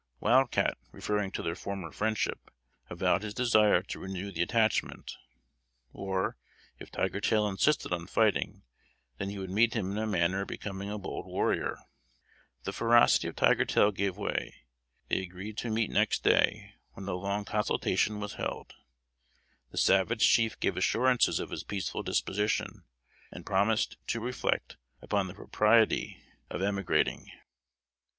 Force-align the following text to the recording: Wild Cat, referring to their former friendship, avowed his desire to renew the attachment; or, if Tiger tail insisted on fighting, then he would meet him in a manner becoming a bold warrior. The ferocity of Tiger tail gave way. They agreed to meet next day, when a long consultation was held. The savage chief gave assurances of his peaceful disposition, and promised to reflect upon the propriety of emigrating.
Wild 0.19 0.49
Cat, 0.49 0.79
referring 0.91 1.29
to 1.33 1.43
their 1.43 1.53
former 1.53 1.91
friendship, 1.91 2.49
avowed 2.89 3.21
his 3.21 3.35
desire 3.35 3.83
to 3.83 3.99
renew 3.99 4.31
the 4.31 4.41
attachment; 4.41 5.15
or, 5.93 6.37
if 6.79 6.89
Tiger 6.89 7.19
tail 7.21 7.47
insisted 7.47 7.93
on 7.93 8.07
fighting, 8.07 8.63
then 9.19 9.29
he 9.29 9.37
would 9.37 9.51
meet 9.51 9.75
him 9.75 9.91
in 9.91 9.99
a 9.99 10.07
manner 10.07 10.43
becoming 10.43 10.89
a 10.89 10.97
bold 10.97 11.27
warrior. 11.27 11.77
The 12.63 12.73
ferocity 12.73 13.27
of 13.27 13.35
Tiger 13.35 13.63
tail 13.63 13.91
gave 13.91 14.17
way. 14.17 14.63
They 15.07 15.21
agreed 15.21 15.55
to 15.59 15.69
meet 15.69 15.91
next 15.91 16.23
day, 16.23 16.73
when 16.93 17.07
a 17.07 17.13
long 17.13 17.45
consultation 17.45 18.19
was 18.19 18.33
held. 18.41 18.73
The 19.69 19.77
savage 19.77 20.27
chief 20.27 20.59
gave 20.59 20.77
assurances 20.77 21.39
of 21.39 21.51
his 21.51 21.63
peaceful 21.63 22.01
disposition, 22.01 22.85
and 23.31 23.45
promised 23.45 23.97
to 24.07 24.19
reflect 24.19 24.77
upon 24.99 25.27
the 25.27 25.35
propriety 25.35 26.23
of 26.49 26.63
emigrating. 26.63 27.29